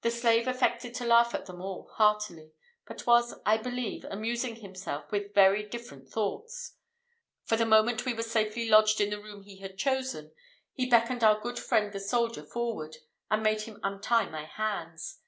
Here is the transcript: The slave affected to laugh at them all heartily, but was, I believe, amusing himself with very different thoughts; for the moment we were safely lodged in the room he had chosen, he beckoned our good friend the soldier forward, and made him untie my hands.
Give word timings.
The 0.00 0.10
slave 0.10 0.48
affected 0.48 0.92
to 0.96 1.06
laugh 1.06 1.36
at 1.36 1.46
them 1.46 1.60
all 1.60 1.86
heartily, 1.94 2.50
but 2.84 3.06
was, 3.06 3.36
I 3.46 3.58
believe, 3.58 4.04
amusing 4.06 4.56
himself 4.56 5.12
with 5.12 5.34
very 5.36 5.62
different 5.62 6.08
thoughts; 6.08 6.74
for 7.44 7.54
the 7.54 7.64
moment 7.64 8.04
we 8.04 8.12
were 8.12 8.24
safely 8.24 8.68
lodged 8.68 9.00
in 9.00 9.10
the 9.10 9.22
room 9.22 9.44
he 9.44 9.58
had 9.60 9.78
chosen, 9.78 10.34
he 10.72 10.90
beckoned 10.90 11.22
our 11.22 11.38
good 11.38 11.60
friend 11.60 11.92
the 11.92 12.00
soldier 12.00 12.42
forward, 12.44 12.96
and 13.30 13.44
made 13.44 13.60
him 13.60 13.78
untie 13.84 14.28
my 14.28 14.46
hands. 14.46 15.20